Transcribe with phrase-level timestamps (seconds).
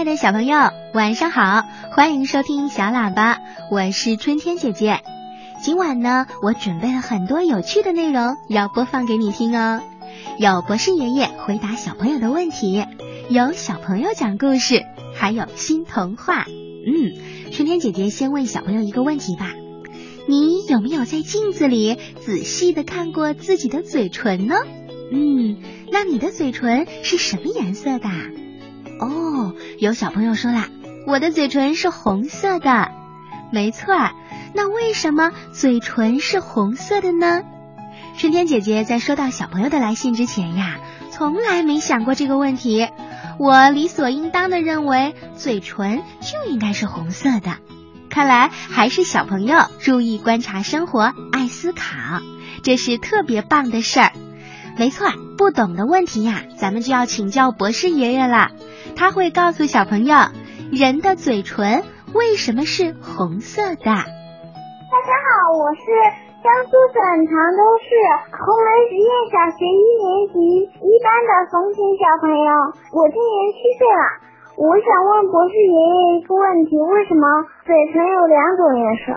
[0.00, 0.56] 亲爱的小朋友，
[0.94, 1.62] 晚上好！
[1.94, 3.38] 欢迎收听小喇叭，
[3.70, 5.02] 我是春天姐姐。
[5.62, 9.82] 今晚呢，我准备了很多有趣的内容要播放给你听哦。
[10.38, 12.82] 有博士爷爷回答小朋友的问题，
[13.28, 16.46] 有小朋友讲故事，还有新童话。
[16.46, 19.52] 嗯，春天姐姐先问小朋友一个问题吧：
[20.26, 24.54] 你有没有在镜子里仔细的看过自己的嘴唇呢？
[25.12, 25.58] 嗯，
[25.92, 28.08] 那你的嘴唇是什么颜色的？
[29.00, 30.66] 哦，有小朋友说了，
[31.06, 32.92] 我的嘴唇是红色的。
[33.52, 34.12] 没错儿，
[34.54, 37.42] 那为什么嘴唇是红色的呢？
[38.18, 40.78] 春天姐姐在收到小朋友的来信之前呀，
[41.10, 42.88] 从来没想过这个问题。
[43.38, 47.56] 我理所应当的认为嘴唇就应该是红色的。
[48.10, 52.20] 看来还是小朋友注意观察生活，爱思考，
[52.62, 54.12] 这是特别棒的事儿。
[54.76, 55.08] 没错，
[55.38, 58.50] 不懂的问题呀，咱们就要请教博士爷爷了。
[59.00, 60.12] 他会告诉小朋友，
[60.68, 61.80] 人的嘴唇
[62.12, 63.88] 为什么是红色的。
[63.88, 65.88] 大家好，我是
[66.44, 67.88] 江苏省常州市
[68.28, 70.36] 红门实验小学一年级
[70.84, 72.52] 一班的冯晴小朋友，
[72.92, 74.04] 我今年七岁了。
[74.60, 77.24] 我想问博士爷爷一个问题：为什么
[77.64, 79.16] 嘴唇有两种颜色？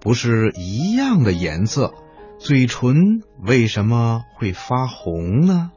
[0.00, 1.92] 不是一样的颜色，
[2.38, 2.94] 嘴唇
[3.44, 5.72] 为什么会发红呢？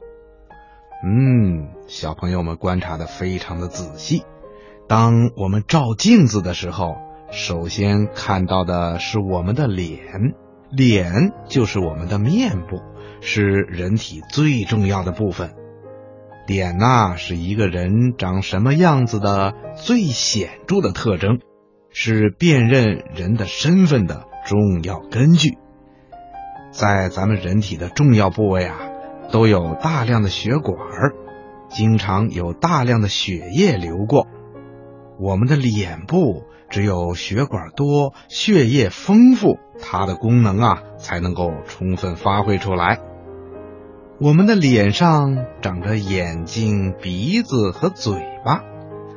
[1.04, 4.22] 嗯，小朋友们观察的非常的仔细。
[4.88, 6.94] 当我们照镜子的时候，
[7.30, 10.34] 首先看到的是我们的脸，
[10.70, 12.80] 脸就是我们的面部，
[13.20, 15.54] 是人体最重要的部分。
[16.46, 21.40] 脸呐，是一个人长什么样子的最显著的特征。
[21.92, 25.58] 是辨认人的身份的重要根据。
[26.70, 28.78] 在咱们人体的重要部位啊，
[29.30, 30.76] 都有大量的血管，
[31.68, 34.26] 经常有大量的血液流过。
[35.20, 42.98] 我们的脸部只有血管多、血液丰富，它的功能啊才能够充分发挥出来。
[44.18, 48.14] 我们的脸上长着眼睛、鼻子和嘴
[48.44, 48.62] 巴，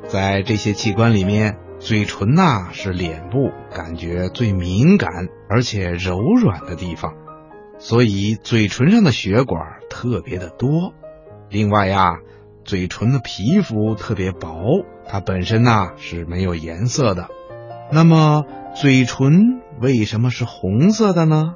[0.07, 1.57] 在这些器官里面。
[1.85, 7.13] 嘴唇呐是脸部感觉最敏感而且柔软的地方，
[7.77, 10.95] 所以嘴唇上的血管特别的多。
[11.47, 12.21] 另外呀，
[12.63, 17.27] 嘴唇的皮肤特别薄，它本身呐是没有颜色的。
[17.91, 21.53] 那么嘴唇为什么是红色的呢？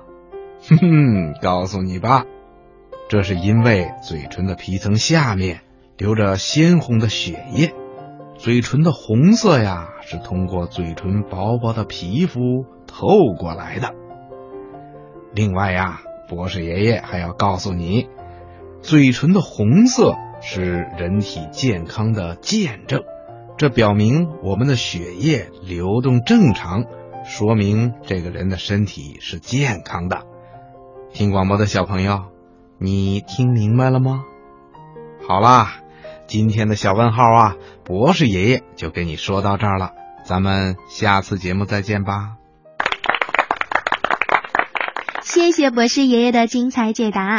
[0.61, 2.25] 哼哼， 告诉你吧，
[3.09, 5.61] 这是因为嘴唇的皮层下面
[5.97, 7.73] 流着鲜红的血液。
[8.39, 13.93] 嘴唇的红色呀，是通过嘴唇薄薄的皮肤透过来的。
[15.33, 18.07] 另外呀，博士爷爷还要告诉你，
[18.81, 23.01] 嘴唇的红色是人体健康的见证，
[23.57, 26.85] 这表明我们的血液流动正常，
[27.25, 30.21] 说明这个人的身体是健康的。
[31.11, 32.27] 听广播的小朋友，
[32.77, 34.23] 你听明白了吗？
[35.27, 35.81] 好啦。
[36.29, 42.35] 今天的小问号啊，博士爷爷就给你说到这儿了，咱们下次节目再见吧。
[45.23, 47.37] 谢谢博士爷爷的精彩解答。